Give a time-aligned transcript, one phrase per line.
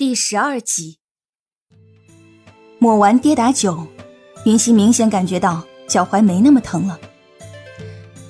[0.00, 0.98] 第十二集，
[2.78, 3.86] 抹完跌打酒，
[4.46, 6.98] 云溪明显感觉到脚踝没那么疼了。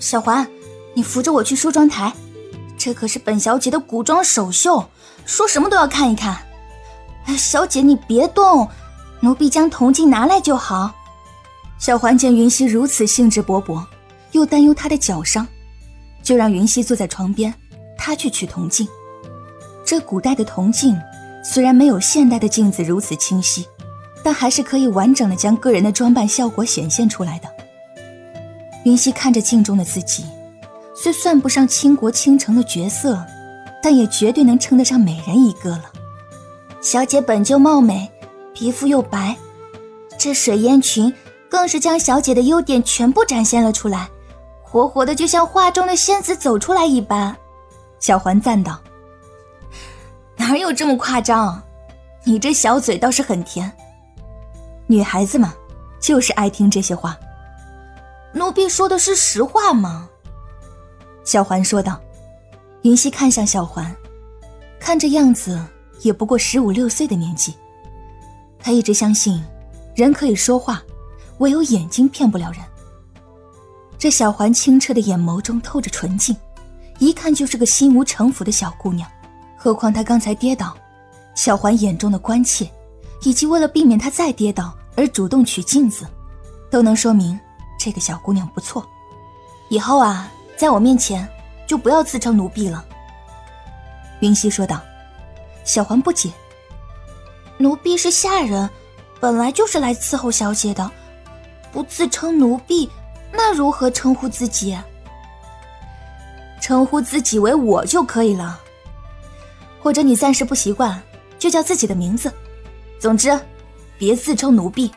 [0.01, 0.45] 小环，
[0.95, 2.13] 你扶着我去梳妆台，
[2.77, 4.85] 这可是本小姐的古装首秀，
[5.25, 6.45] 说什么都要看一看。
[7.27, 8.69] 哎小姐你别动，
[9.21, 10.93] 奴婢将铜镜拿来就好。
[11.79, 13.87] 小环见云溪如此兴致勃勃，
[14.33, 15.47] 又担忧她的脚伤，
[16.21, 17.55] 就让云溪坐在床边，
[17.97, 18.89] 她去取铜镜。
[19.87, 21.01] 这古代的铜镜。
[21.43, 23.67] 虽然没有现代的镜子如此清晰，
[24.23, 27.49] 但还是可以完整的将个人的装扮效果显现出来的。
[28.85, 30.25] 云溪看着镜中的自己，
[30.95, 33.23] 虽算不上倾国倾城的绝色，
[33.83, 35.85] 但也绝对能称得上美人一个了。
[36.83, 38.11] 小姐本就貌美，
[38.55, 39.37] 皮肤又白，
[40.19, 41.13] 这水烟裙
[41.49, 44.09] 更是将小姐的优点全部展现了出来，
[44.63, 47.35] 活活的就像画中的仙子走出来一般。
[47.99, 48.79] 小环赞道。
[50.51, 51.63] 哪有这么夸张？
[52.25, 53.71] 你这小嘴倒是很甜。
[54.89, 55.55] 女孩子嘛，
[56.01, 57.17] 就是爱听这些话。
[58.33, 60.09] 奴婢说的是实话吗？
[61.23, 62.01] 小环说道。
[62.83, 63.95] 云溪看向小环，
[64.81, 65.57] 看这样子
[66.01, 67.55] 也不过十五六岁的年纪。
[68.59, 69.41] 他一直相信，
[69.95, 70.83] 人可以说话，
[71.39, 72.61] 唯有眼睛骗不了人。
[73.97, 76.37] 这小环清澈的眼眸中透着纯净，
[76.99, 79.09] 一看就是个心无城府的小姑娘。
[79.63, 80.75] 何况他刚才跌倒，
[81.35, 82.67] 小环眼中的关切，
[83.21, 86.07] 以及为了避免他再跌倒而主动取镜子，
[86.71, 87.39] 都能说明
[87.79, 88.83] 这个小姑娘不错。
[89.69, 91.29] 以后啊，在我面前
[91.67, 92.83] 就不要自称奴婢了。”
[94.21, 94.81] 云溪说道。
[95.63, 96.33] 小环不解
[97.59, 98.69] ：“奴婢是下人，
[99.21, 100.91] 本来就是来伺候小姐的，
[101.71, 102.91] 不自称奴婢，
[103.31, 104.77] 那如何称呼自己？
[106.63, 108.59] 称呼自己为我就可以了。”
[109.83, 111.03] 或者你暂时不习惯，
[111.39, 112.33] 就叫自己的名字。
[112.99, 113.39] 总之，
[113.99, 114.91] 别自称奴婢。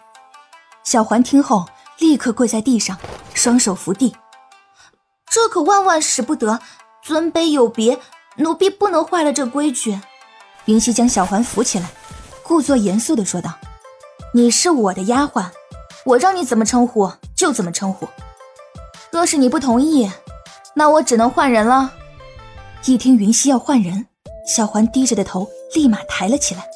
[0.84, 1.66] 小环听后
[2.00, 2.98] 立刻跪在地上，
[3.34, 4.14] 双手扶地。
[5.32, 6.60] 这可万万使不得，
[7.02, 8.00] 尊卑有别，
[8.36, 10.00] 奴婢不能坏了这规矩。
[10.66, 11.90] 云溪将小环扶起来，
[12.44, 13.54] 故作严肃地说道
[14.34, 15.46] ：“你是我的丫鬟，
[16.06, 18.08] 我让你怎么称呼就怎么称呼。
[19.12, 20.12] 若是你不同意，
[20.76, 21.94] 那我只能换人了。”
[22.86, 24.08] 一听云溪要换人。
[24.46, 26.68] 小环低着的头立马抬了起来。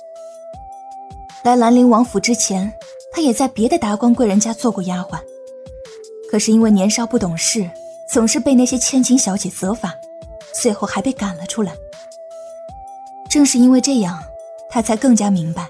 [1.44, 2.72] 来兰陵王府之前，
[3.12, 5.20] 她也在别的达官贵人家做过丫鬟，
[6.30, 7.70] 可是因为年少不懂事，
[8.10, 9.94] 总是被那些千金小姐责罚，
[10.54, 11.74] 最后还被赶了出来。
[13.30, 14.22] 正是因为这样，
[14.70, 15.68] 她才更加明白，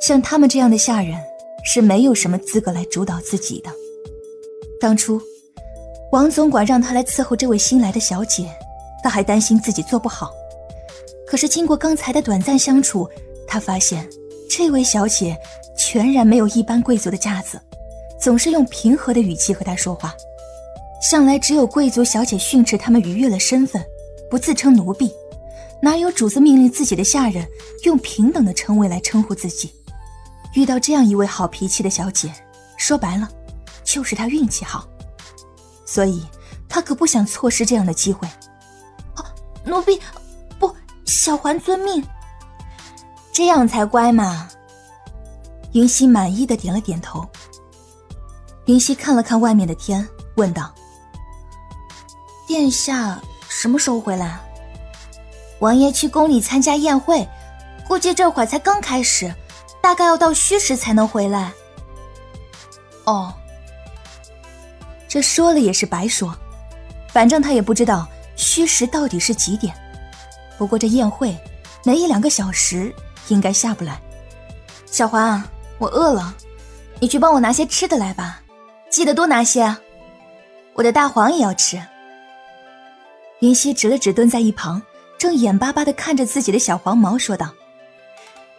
[0.00, 1.18] 像他们这样的下人
[1.62, 3.70] 是没有什么资格来主导自己的。
[4.80, 5.20] 当初，
[6.12, 8.50] 王总管让她来伺候这位新来的小姐，
[9.02, 10.30] 他还担心自己做不好。
[11.26, 13.08] 可是经过刚才的短暂相处，
[13.46, 14.08] 他发现
[14.48, 15.36] 这位小姐
[15.76, 17.60] 全然没有一般贵族的架子，
[18.20, 20.14] 总是用平和的语气和他说话。
[21.02, 23.84] 向来只有贵族小姐训斥他们逾越了身份，
[24.30, 25.12] 不自称奴婢，
[25.82, 27.46] 哪有主子命令自己的下人
[27.84, 29.74] 用平等的称谓来称呼自己？
[30.54, 32.32] 遇到这样一位好脾气的小姐，
[32.78, 33.28] 说白了，
[33.82, 34.88] 就是他运气好，
[35.84, 36.24] 所以
[36.68, 38.26] 他可不想错失这样的机会。
[39.16, 39.24] 哦，
[39.64, 40.00] 奴婢。
[41.04, 42.02] 小环遵命，
[43.32, 44.48] 这样才乖嘛。
[45.72, 47.26] 云溪满意的点了点头。
[48.66, 50.06] 云溪看了看外面的天，
[50.36, 50.72] 问道
[52.46, 54.38] ：“殿下什么时候回来？”
[55.60, 57.26] 王爷去宫里参加宴会，
[57.86, 59.34] 估计这会儿才刚开始，
[59.82, 61.52] 大概要到戌时才能回来。
[63.04, 63.32] 哦，
[65.06, 66.34] 这说了也是白说，
[67.08, 68.06] 反正他也不知道
[68.36, 69.74] 戌时到底是几点。
[70.56, 71.36] 不过这宴会，
[71.84, 72.94] 没一两个小时
[73.28, 74.00] 应该下不来。
[74.86, 75.42] 小环，
[75.78, 76.34] 我饿了，
[77.00, 78.40] 你去帮我拿些吃的来吧，
[78.88, 79.80] 记得多拿些啊。
[80.74, 81.82] 我的大黄也要吃。
[83.40, 84.80] 云溪指了指蹲在一旁，
[85.18, 87.50] 正眼巴巴的看着自己的小黄毛，说道：“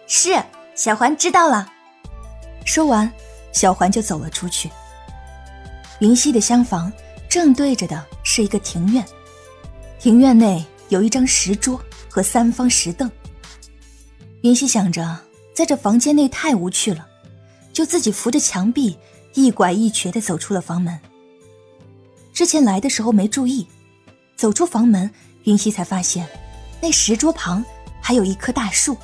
[0.06, 0.44] 是，
[0.76, 1.72] 小环知道了。”
[2.66, 3.10] 说完，
[3.54, 4.70] 小环就走了出去。
[6.00, 6.92] 云溪的厢房
[7.30, 9.06] 正对着的是一个庭院，
[9.98, 10.66] 庭院内。
[10.90, 11.82] 有一张石桌
[12.16, 13.12] 和三方石凳。
[14.44, 15.20] 云溪想着，
[15.54, 17.06] 在这房间内太无趣了，
[17.74, 18.98] 就自己扶着墙壁，
[19.34, 20.98] 一拐一瘸的走出了房门。
[22.32, 23.68] 之前来的时候没注意，
[24.38, 25.12] 走出房门，
[25.44, 26.26] 云溪才发现，
[26.82, 27.62] 那石桌旁
[28.02, 28.96] 还有一棵大树，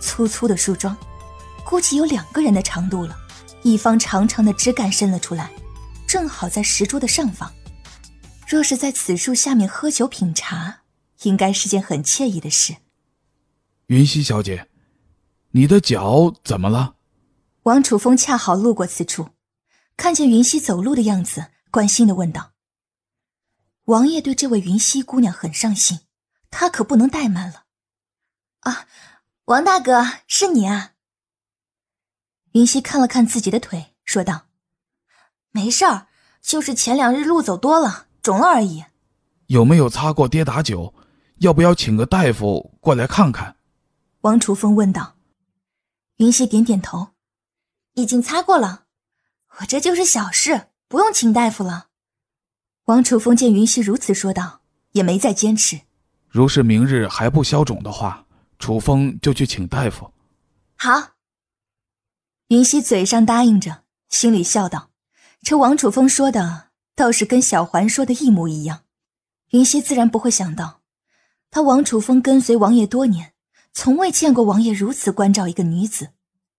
[0.00, 0.96] 粗粗的树桩，
[1.64, 3.16] 估计有两个人的长度了，
[3.62, 5.52] 一方长长的枝干伸了出来，
[6.08, 7.48] 正好在石桌的上方。
[8.48, 10.78] 若是在此树下面喝酒品茶。
[11.22, 12.76] 应该是件很惬意的事。
[13.86, 14.68] 云溪小姐，
[15.50, 16.96] 你的脚怎么了？
[17.62, 19.30] 王楚风恰好路过此处，
[19.96, 22.52] 看见云溪走路的样子，关心的问道。
[23.84, 26.00] 王爷对这位云溪姑娘很上心，
[26.50, 27.64] 他可不能怠慢了。
[28.60, 28.86] 啊，
[29.44, 30.92] 王大哥，是你啊！
[32.52, 34.46] 云溪看了看自己的腿，说道
[35.52, 36.08] ：“没事儿，
[36.40, 38.84] 就是前两日路走多了，肿了而已。”
[39.46, 40.92] 有没有擦过跌打酒？
[41.38, 43.56] 要不要请个大夫过来看看？
[44.22, 45.16] 王楚风问道。
[46.16, 47.08] 云溪点点头，
[47.92, 48.84] 已经擦过了。
[49.58, 51.88] 我这就是小事，不用请大夫了。
[52.86, 54.62] 王楚风见云溪如此说道，
[54.92, 55.82] 也没再坚持。
[56.28, 58.26] 如是明日还不消肿的话，
[58.58, 60.10] 楚风就去请大夫。
[60.76, 61.16] 好。
[62.48, 64.90] 云溪嘴上答应着，心里笑道
[65.42, 68.84] ：“这王楚风说的倒是跟小环说的一模一样。”
[69.50, 70.80] 云溪自然不会想到，
[71.56, 73.32] 他王楚风跟随王爷多年，
[73.72, 76.10] 从未见过王爷如此关照一个女子。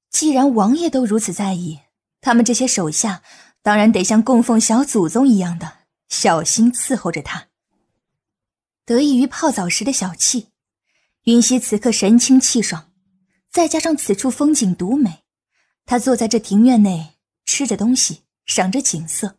[0.09, 1.81] 既然王爷都如此在意，
[2.19, 3.21] 他们这些手下
[3.61, 5.71] 当然得像供奉小祖宗一样的。
[6.09, 7.49] 小心伺候着他。
[8.85, 10.47] 得益于泡澡时的小憩，
[11.25, 12.91] 云溪此刻神清气爽，
[13.51, 15.25] 再加上此处风景独美，
[15.85, 19.37] 他坐在这庭院内吃着东西，赏着景色，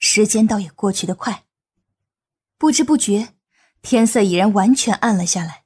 [0.00, 1.44] 时间倒也过去得快。
[2.58, 3.34] 不知不觉，
[3.82, 5.62] 天色已然完全暗了下来，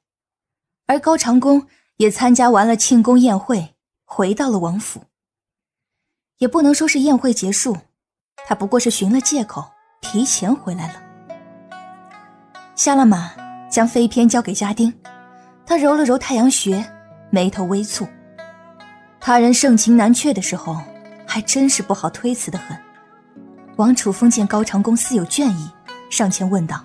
[0.87, 1.67] 而高长恭
[1.97, 3.75] 也参加完了庆功宴会，
[4.05, 5.03] 回到了王府。
[6.37, 7.77] 也不能说是宴会结束，
[8.47, 9.65] 他不过是寻了借口。
[10.05, 11.01] 提前回来了，
[12.75, 13.31] 下了马，
[13.71, 14.93] 将飞篇交给家丁。
[15.65, 16.85] 他揉了揉太阳穴，
[17.29, 18.05] 眉头微蹙。
[19.21, 20.77] 他人盛情难却的时候，
[21.25, 22.77] 还真是不好推辞的很。
[23.77, 25.71] 王楚风见高长恭似有倦意，
[26.11, 26.83] 上前问道：“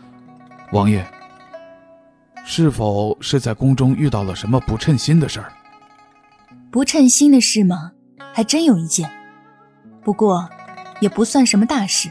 [0.71, 1.05] 王爷，
[2.51, 5.53] 是否是在宫中遇到了什么不称心的事儿
[6.73, 7.93] ？”“不称心的事吗？
[8.33, 9.09] 还真有一件，
[10.03, 10.49] 不过
[10.99, 12.11] 也不算什么大事。”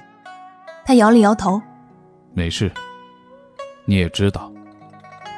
[0.86, 1.60] 他摇了摇头，
[2.36, 2.72] 没事。
[3.86, 4.54] 你也知道，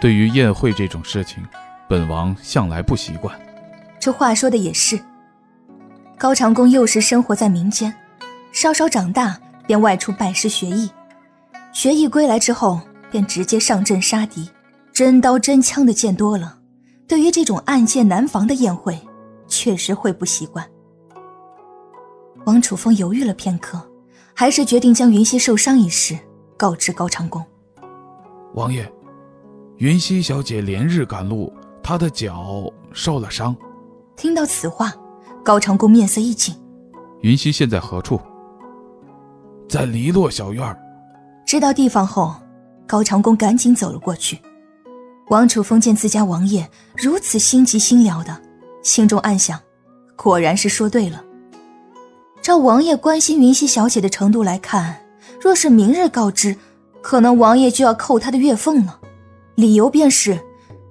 [0.01, 1.41] 对于宴会这种事情，
[1.87, 3.39] 本王向来不习惯。
[4.01, 4.99] 这话说的也是。
[6.17, 7.95] 高长恭幼时生活在民间，
[8.51, 10.91] 稍稍长大便外出拜师学艺，
[11.71, 14.49] 学艺归来之后便直接上阵杀敌，
[14.99, 16.59] 真刀真枪的见多了，
[17.07, 18.99] 对于这种暗箭难防的宴会，
[19.47, 20.69] 确实会不习惯。
[22.45, 23.81] 王楚风犹豫了片刻。
[24.33, 26.17] 还是决定将云溪受伤一事
[26.57, 27.41] 告知高长恭。
[28.55, 28.91] 王爷，
[29.77, 33.55] 云溪小姐连日赶路，她的脚受了伤。
[34.17, 34.93] 听到此话，
[35.45, 36.53] 高长恭面色一紧。
[37.21, 38.19] 云溪现在何处？
[39.69, 40.77] 在篱落小院。
[41.45, 42.35] 知道地方后，
[42.85, 44.37] 高长恭赶紧走了过去。
[45.29, 46.67] 王楚风见自家王爷
[46.97, 48.41] 如此心急心燎的，
[48.81, 49.59] 心中暗想：
[50.15, 51.23] 果然是说对了。
[52.41, 55.05] 照王爷关心云溪小姐的程度来看，
[55.39, 56.57] 若是明日告知，
[57.03, 58.99] 可能王爷就要扣他的月俸了。
[59.53, 60.39] 理由便是，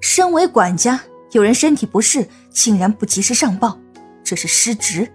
[0.00, 1.00] 身为管家，
[1.32, 3.76] 有人身体不适，竟然不及时上报，
[4.22, 5.10] 这是失职。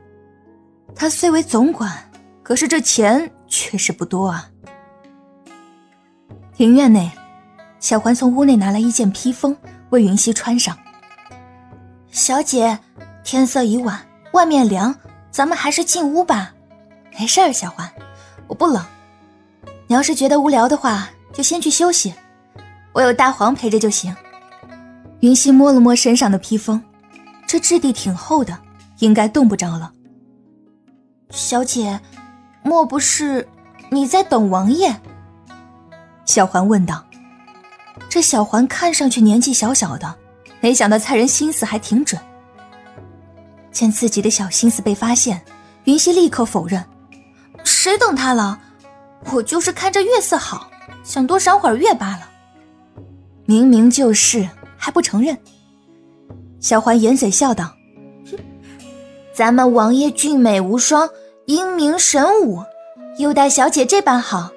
[0.94, 2.12] 他虽为总管，
[2.44, 4.50] 可是这钱却是不多啊。
[6.58, 7.10] 庭院内，
[7.84, 9.54] 小环从屋内拿来一件披风，
[9.90, 10.78] 为云溪穿上。
[12.12, 12.80] 小姐，
[13.26, 14.00] 天色已晚，
[14.32, 14.96] 外面凉。
[15.30, 16.54] 咱们还是进屋吧，
[17.20, 17.92] 没事儿，小环，
[18.48, 18.82] 我不冷。
[19.88, 22.14] 你要是觉得无聊的话，就先去休息，
[22.94, 24.16] 我有大黄陪着就行。
[25.20, 26.82] 云溪摸了摸身上的披风，
[27.46, 28.58] 这质地挺厚的，
[29.00, 29.92] 应该冻不着了。
[31.32, 32.00] 小姐，
[32.62, 33.46] 莫不是
[33.90, 34.96] 你在等王爷？
[36.24, 37.04] 小环问道。
[38.14, 40.16] 这小环看上去年纪小小的，
[40.62, 42.22] 没想到猜人心思还挺准。
[43.72, 45.42] 见自己的小心思被发现，
[45.86, 46.86] 云溪立刻否认
[47.66, 48.60] ：“谁等他了？
[49.32, 50.70] 我就是看这月色好，
[51.04, 52.30] 想多赏会儿月罢了。”
[53.48, 55.36] 明明就是，还不承认。
[56.60, 57.74] 小环掩嘴笑道
[59.34, 61.10] ：“咱们王爷俊美无双，
[61.48, 62.64] 英明神武，
[63.18, 64.52] 又待小姐这般好，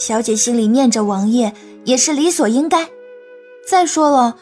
[0.00, 1.52] 小姐心里念着王爷
[1.84, 2.88] 也是理所应该。
[3.66, 4.36] 再说了，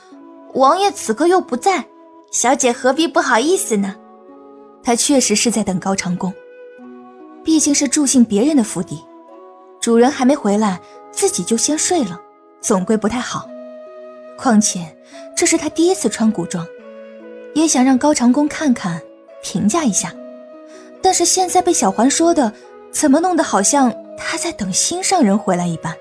[0.54, 1.86] 王爷此刻又不在，
[2.30, 3.96] 小姐何必不好意思呢？”
[4.84, 6.32] 他确实是在等高长恭，
[7.44, 9.00] 毕竟是住进别人的府邸，
[9.80, 10.80] 主人还没回来，
[11.12, 12.20] 自己就先睡了，
[12.60, 13.48] 总归不太好。
[14.36, 14.80] 况且
[15.36, 16.66] 这是他第一次穿古装，
[17.54, 19.00] 也想让高长恭看看，
[19.40, 20.12] 评价一下。
[21.00, 22.52] 但是现在被小环说的，
[22.90, 25.96] 怎么弄得好像他在等心上人回来一般？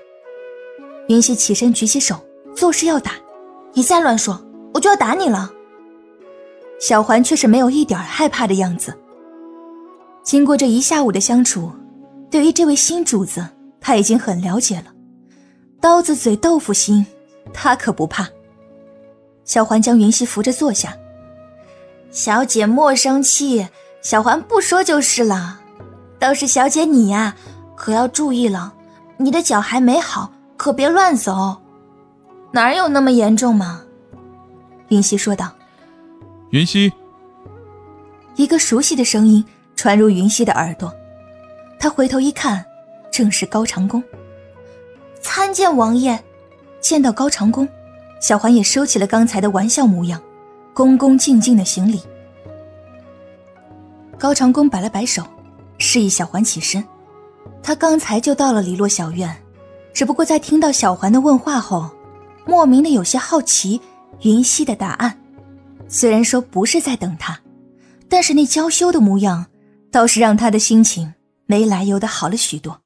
[1.06, 2.16] 云溪起身举起手，
[2.54, 3.12] 作势要打，
[3.72, 4.40] 你再乱说，
[4.74, 5.50] 我就要打你了。
[6.80, 8.96] 小环却是没有一点害怕的样子。
[10.22, 11.72] 经过这一下午的相处，
[12.30, 13.46] 对于这位新主子，
[13.80, 14.84] 他已经很了解了。
[15.80, 17.04] 刀子嘴豆腐心，
[17.52, 18.28] 他可不怕。
[19.44, 20.96] 小环将云溪扶着坐下。
[22.10, 23.66] 小姐莫生气，
[24.02, 25.60] 小环不说就是了。
[26.18, 27.34] 倒是小姐你呀，
[27.74, 28.74] 可要注意了，
[29.16, 31.61] 你的脚还没好，可别乱走。
[32.52, 33.82] 哪有那么严重嘛？
[34.88, 35.50] 云溪说道。
[36.50, 36.92] 云溪，
[38.36, 39.42] 一个熟悉的声音
[39.74, 40.92] 传入云溪的耳朵，
[41.80, 42.62] 他回头一看，
[43.10, 44.02] 正是高长恭。
[45.22, 46.22] 参见王爷。
[46.80, 47.66] 见到高长恭，
[48.20, 50.20] 小环也收起了刚才的玩笑模样，
[50.74, 52.02] 恭恭敬敬的行礼。
[54.18, 55.22] 高长恭摆了摆手，
[55.78, 56.84] 示意小环起身。
[57.62, 59.34] 他刚才就到了李洛小院，
[59.94, 61.88] 只不过在听到小环的问话后，
[62.46, 63.80] 莫名的有些好奇
[64.22, 65.18] 云溪的答案。
[65.88, 67.40] 虽然说不是在等他，
[68.08, 69.46] 但是那娇羞的模样，
[69.90, 71.14] 倒是让他的心情
[71.46, 72.82] 没来由的好了许多，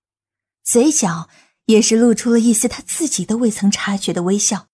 [0.65, 1.29] 嘴角。
[1.67, 4.69] 也是露出了一丝他自己都未曾察觉的微笑。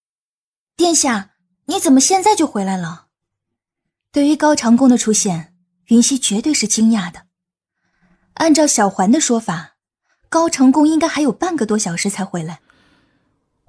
[0.77, 1.31] 殿下，
[1.65, 3.07] 你怎么现在就回来了？
[4.13, 5.55] 对于高长恭的出现，
[5.87, 7.23] 云溪绝对是惊讶的。
[8.35, 9.77] 按照小环的说法，
[10.29, 12.61] 高长恭应该还有半个多小时才回来。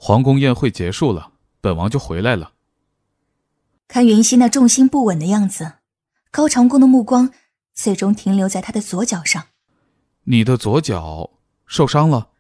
[0.06, 1.32] 皇宫宴会结束了，
[1.62, 2.52] 本王就回来了。
[3.88, 5.76] 看云溪那重心不稳的样子，
[6.30, 7.32] 高长恭的目光
[7.74, 9.46] 最终停留在他的左脚上。
[10.26, 11.30] 你的左脚
[11.66, 12.32] 受伤了？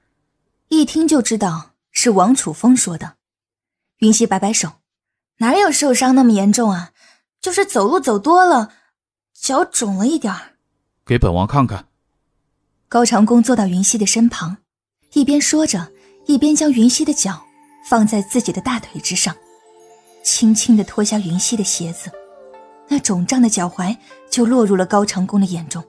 [0.67, 3.15] 一听就知道是王楚风说的，
[3.99, 4.73] 云溪摆摆手，
[5.37, 6.91] 哪有受伤那么严重啊？
[7.39, 8.73] 就是走路走多了，
[9.33, 10.57] 脚肿了一点儿。
[11.05, 11.87] 给本王看看。
[12.89, 14.57] 高长恭坐到云溪的身旁，
[15.13, 15.93] 一边说着，
[16.25, 17.45] 一边将云溪的脚
[17.83, 19.35] 放在自己的大腿之上，
[20.23, 22.09] 轻轻的脱下云溪的鞋子，
[22.87, 23.95] 那肿胀的脚踝
[24.29, 25.83] 就落入了高长恭的眼中。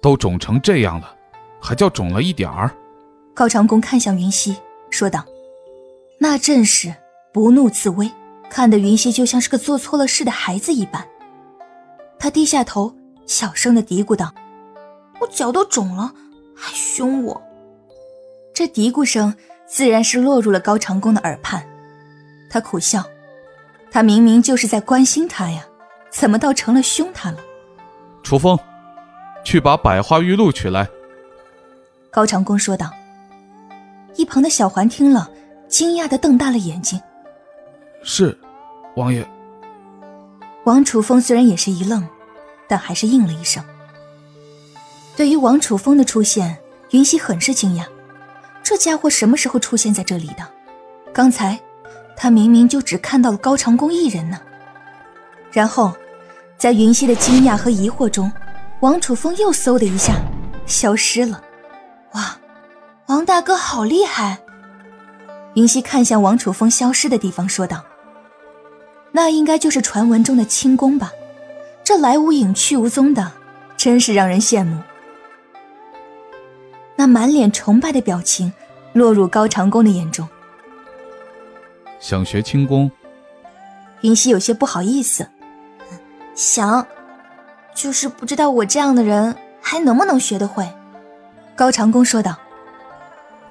[0.00, 1.14] 都肿成这样了，
[1.60, 2.74] 还叫肿了一点儿？
[3.34, 4.56] 高长恭看向云溪，
[4.90, 5.24] 说道
[6.18, 6.94] ：“那阵势
[7.32, 8.10] 不怒自威，
[8.48, 11.06] 看得云溪就像是个做错了事的孩子一般。”
[12.18, 12.94] 他低下头，
[13.26, 14.34] 小声的嘀咕道
[15.20, 16.14] ：“我脚都肿了，
[16.54, 17.42] 还凶我。”
[18.54, 19.34] 这嘀咕声
[19.70, 21.64] 自然是落入了高长恭的耳畔。
[22.50, 23.04] 他苦笑
[23.88, 25.64] ：“他明明就是在关心他呀，
[26.10, 27.38] 怎么倒成了凶他了？”
[28.24, 28.58] 楚风，
[29.44, 30.88] 去把百花玉露取来。”
[32.10, 32.90] 高长恭说道。
[34.16, 35.30] 一旁的小环听了，
[35.68, 37.00] 惊讶的瞪大了眼睛。
[38.02, 38.36] 是，
[38.96, 39.24] 王爷。
[40.64, 42.06] 王楚风虽然也是一愣，
[42.66, 43.64] 但还是应了一声。
[45.16, 46.58] 对于王楚风的出现，
[46.90, 47.84] 云溪很是惊讶。
[48.70, 50.46] 这家伙什么时候出现在这里的？
[51.12, 51.58] 刚才，
[52.16, 54.40] 他明明就只看到了高长恭一人呢。
[55.50, 55.92] 然后，
[56.56, 58.30] 在云溪的惊讶和疑惑中，
[58.78, 60.14] 王楚风又嗖的一下
[60.66, 61.42] 消失了。
[62.12, 62.38] 哇！
[63.06, 64.38] 王大哥好厉害！
[65.54, 67.84] 云溪看向王楚风消失的地方，说道
[69.10, 71.10] ：“那应该就是传闻中的轻功吧？
[71.82, 73.32] 这来无影去无踪的，
[73.76, 74.80] 真是让人羡慕。”
[76.94, 78.52] 那满脸崇拜的表情
[78.92, 80.28] 落入高长恭的眼中。
[81.98, 82.90] 想学轻功？
[84.02, 85.28] 云溪有些不好意思，
[86.34, 86.86] 想，
[87.74, 90.66] 就是不知道我这样的人还能不能学得会。
[91.54, 92.34] 高长恭说道。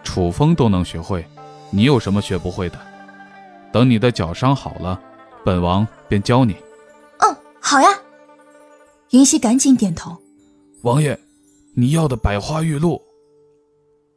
[0.03, 1.24] 楚风都能学会，
[1.69, 2.79] 你有什么学不会的？
[3.72, 5.00] 等你的脚伤好了，
[5.46, 6.55] 本王便教你。
[7.19, 7.89] 嗯，好呀。
[9.12, 10.17] 云溪赶紧点头。
[10.81, 11.19] 王爷，
[11.75, 13.00] 你要的百花玉露。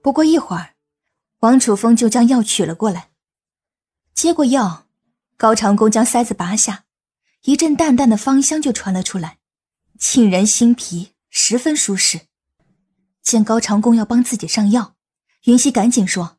[0.01, 0.69] 不过一会儿，
[1.43, 3.09] 王楚风就将药取了过来。
[4.15, 4.87] 接过药，
[5.37, 6.85] 高长恭将塞子拔下，
[7.43, 9.39] 一阵淡淡的芳香就传了出来，
[9.99, 12.21] 沁人心脾，十分舒适。
[13.25, 14.95] 见高长恭要帮自己上药。
[15.47, 16.39] 云溪赶紧说：“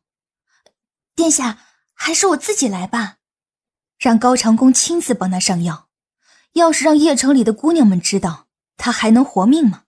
[1.14, 1.58] 殿下，
[1.92, 3.16] 还是我自己来吧，
[3.98, 5.88] 让高长恭亲自帮他上药。
[6.54, 8.46] 要是让邺城里的姑娘们知道，
[8.78, 9.82] 他还能活命吗？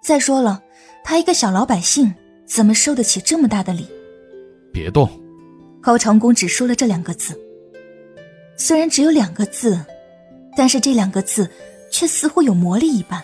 [0.00, 0.62] 再说了，
[1.02, 2.14] 他一个小老百姓，
[2.46, 3.88] 怎么受得起这么大的礼？”
[4.74, 5.08] 别动！
[5.80, 7.40] 高长恭只说了这两个字。
[8.56, 9.78] 虽然只有两个字，
[10.56, 11.48] 但是这两个字
[11.92, 13.22] 却似乎有魔力一般。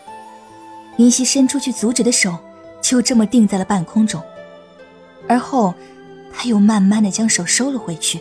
[0.97, 2.39] 云溪伸出去阻止的手，
[2.81, 4.23] 就这么定在了半空中。
[5.27, 5.75] 而后，
[6.33, 8.21] 他又慢慢的将手收了回去，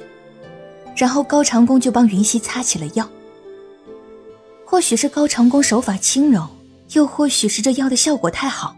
[0.96, 3.08] 然后高长恭就帮云溪擦起了药。
[4.66, 6.48] 或许是高长恭手法轻柔，
[6.94, 8.76] 又或许是这药的效果太好，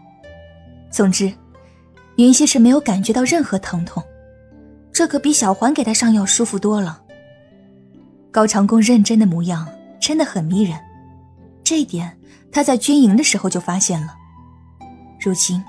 [0.90, 1.32] 总之，
[2.16, 4.02] 云溪是没有感觉到任何疼痛，
[4.92, 7.00] 这可比小环给他上药舒服多了。
[8.30, 9.66] 高长恭认真的模样
[10.00, 10.78] 真的很迷人，
[11.64, 12.16] 这一点
[12.50, 14.14] 他在军营的时候就发现了。
[15.20, 15.62] 如今，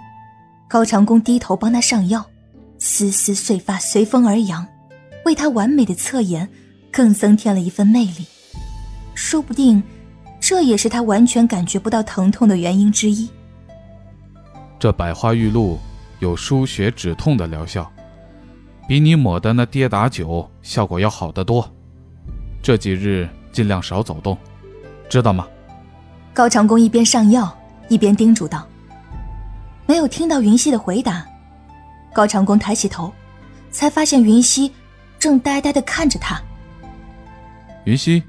[0.68, 2.26] 高长恭低头帮他上药，
[2.80, 4.66] 丝丝碎发随风而扬，
[5.26, 6.50] 为他完美的侧颜
[6.92, 8.26] 更增添了一份魅力。
[9.14, 9.82] 说不定，
[10.40, 13.30] 这也是他完全感觉不到疼痛的原因之一。
[14.80, 15.80] 这百花玉露
[16.20, 17.90] 有输血止痛的疗效，
[18.88, 21.70] 比你抹的那跌打酒效果要好得多。
[22.62, 24.38] 这几日尽量少走动，
[25.10, 25.48] 知道吗？
[26.34, 27.56] 高长恭一边上药
[27.90, 28.68] 一边叮嘱道。
[29.86, 31.26] 没有听到云溪的回答，
[32.14, 33.14] 高长恭抬起头，
[33.70, 34.72] 才发现云溪
[35.20, 36.42] 正呆呆的看着他。
[37.84, 38.24] 云溪，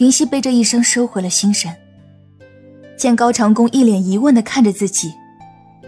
[0.00, 1.72] 云溪被这一声收回了心神。
[2.96, 5.12] 见高长恭一脸疑问的看着自己，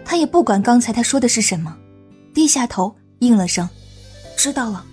[0.05, 1.77] 他也不管刚才他说的是什么，
[2.33, 3.67] 低下头应了声
[4.35, 4.85] ：“知道了。”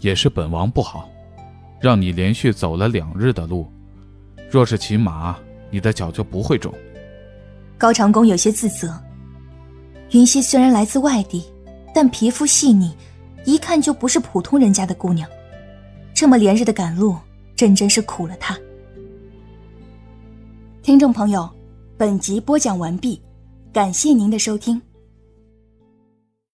[0.00, 1.08] 也是本王不好，
[1.80, 3.70] 让你连续走了两日的路，
[4.50, 5.36] 若是骑马，
[5.70, 6.72] 你的脚就不会肿。
[7.78, 8.98] 高长恭有些自责。
[10.10, 11.44] 云溪虽然来自外地，
[11.94, 12.94] 但皮肤细腻，
[13.44, 15.28] 一看就不是普通人家的姑娘。
[16.12, 17.16] 这么连日的赶路，
[17.56, 18.58] 真真是苦了她。
[20.82, 21.48] 听众朋友，
[21.96, 23.22] 本集播讲完毕，
[23.72, 24.80] 感谢您的收听。